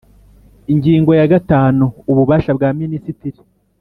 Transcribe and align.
Ingingo 0.73 1.11
ya 1.19 1.27
gatanu 1.33 1.85
Ububasha 2.11 2.51
bwa 2.57 2.69
Minisitiri 2.79 3.39